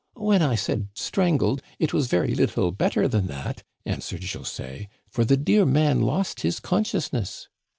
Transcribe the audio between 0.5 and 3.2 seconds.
said strangled, it was very little better